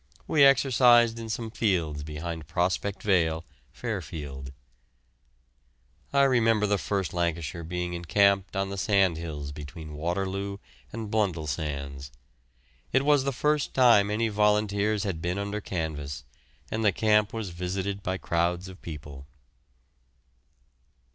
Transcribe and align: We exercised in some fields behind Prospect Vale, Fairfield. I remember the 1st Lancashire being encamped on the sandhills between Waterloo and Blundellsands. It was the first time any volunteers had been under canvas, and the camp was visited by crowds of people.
We 0.27 0.43
exercised 0.43 1.19
in 1.19 1.29
some 1.29 1.51
fields 1.51 2.01
behind 2.01 2.47
Prospect 2.47 3.03
Vale, 3.03 3.45
Fairfield. 3.71 4.51
I 6.11 6.23
remember 6.23 6.65
the 6.65 6.77
1st 6.77 7.13
Lancashire 7.13 7.63
being 7.63 7.93
encamped 7.93 8.55
on 8.55 8.71
the 8.71 8.79
sandhills 8.79 9.51
between 9.51 9.93
Waterloo 9.93 10.57
and 10.91 11.11
Blundellsands. 11.11 12.09
It 12.91 13.05
was 13.05 13.25
the 13.25 13.31
first 13.31 13.75
time 13.75 14.09
any 14.09 14.29
volunteers 14.29 15.03
had 15.03 15.21
been 15.21 15.37
under 15.37 15.61
canvas, 15.61 16.23
and 16.71 16.83
the 16.83 16.91
camp 16.91 17.31
was 17.31 17.51
visited 17.51 18.01
by 18.01 18.17
crowds 18.17 18.67
of 18.67 18.81
people. 18.81 19.27